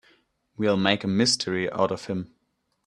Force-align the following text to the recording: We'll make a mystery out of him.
We'll 0.57 0.77
make 0.77 1.03
a 1.03 1.07
mystery 1.07 1.71
out 1.71 1.91
of 1.91 2.05
him. 2.05 2.33